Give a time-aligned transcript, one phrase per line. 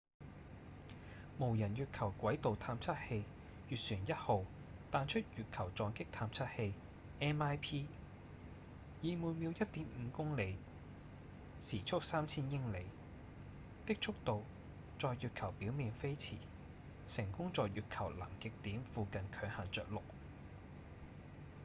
[1.37, 3.23] 無人月球軌道探測器
[3.69, 4.45] 月船1號
[4.91, 6.73] 彈出月球撞擊探測器
[7.19, 7.85] mip
[9.03, 10.57] 以每秒 1.5 公里
[11.61, 12.87] 時速3000英里
[13.85, 14.43] 的速度
[14.97, 16.33] 在月球表面飛馳
[17.07, 20.01] 成功在月球南極點附近強行著陸